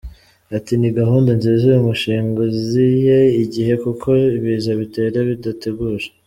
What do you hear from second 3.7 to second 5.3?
kuko ibiza bitera